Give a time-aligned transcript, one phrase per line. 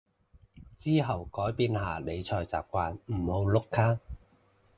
[0.75, 3.99] 之後改變下理財習慣唔好碌卡